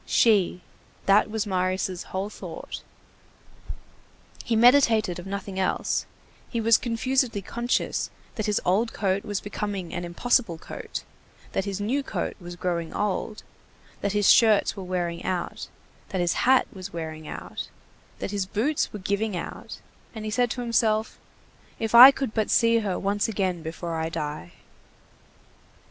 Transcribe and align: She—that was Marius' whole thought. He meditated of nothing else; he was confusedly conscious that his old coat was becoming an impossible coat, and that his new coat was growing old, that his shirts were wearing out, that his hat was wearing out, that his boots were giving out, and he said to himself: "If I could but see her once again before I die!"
She—that 0.07 1.29
was 1.29 1.45
Marius' 1.45 2.05
whole 2.05 2.31
thought. 2.31 2.81
He 4.43 4.55
meditated 4.55 5.19
of 5.19 5.27
nothing 5.27 5.59
else; 5.59 6.07
he 6.49 6.59
was 6.59 6.79
confusedly 6.79 7.43
conscious 7.43 8.09
that 8.33 8.47
his 8.47 8.59
old 8.65 8.93
coat 8.93 9.23
was 9.23 9.39
becoming 9.41 9.93
an 9.93 10.03
impossible 10.03 10.57
coat, 10.57 11.03
and 11.43 11.53
that 11.53 11.65
his 11.65 11.79
new 11.79 12.01
coat 12.01 12.35
was 12.39 12.55
growing 12.55 12.91
old, 12.95 13.43
that 14.01 14.13
his 14.13 14.27
shirts 14.31 14.75
were 14.75 14.81
wearing 14.83 15.23
out, 15.23 15.67
that 16.09 16.19
his 16.19 16.33
hat 16.49 16.65
was 16.73 16.91
wearing 16.91 17.27
out, 17.27 17.69
that 18.17 18.31
his 18.31 18.47
boots 18.47 18.91
were 18.91 18.97
giving 18.97 19.37
out, 19.37 19.81
and 20.15 20.25
he 20.25 20.31
said 20.31 20.49
to 20.49 20.61
himself: 20.61 21.19
"If 21.77 21.93
I 21.93 22.09
could 22.09 22.33
but 22.33 22.49
see 22.49 22.79
her 22.79 22.97
once 22.97 23.27
again 23.27 23.61
before 23.61 23.93
I 23.93 24.09
die!" 24.09 24.53